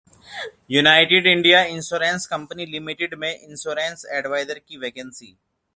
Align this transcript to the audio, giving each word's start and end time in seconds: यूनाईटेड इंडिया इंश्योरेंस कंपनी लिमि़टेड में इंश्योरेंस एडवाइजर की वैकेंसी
यूनाईटेड 0.71 1.27
इंडिया 1.27 1.61
इंश्योरेंस 1.65 2.25
कंपनी 2.27 2.65
लिमि़टेड 2.65 3.13
में 3.15 3.31
इंश्योरेंस 3.31 4.05
एडवाइजर 4.11 4.59
की 4.59 4.77
वैकेंसी 4.77 5.35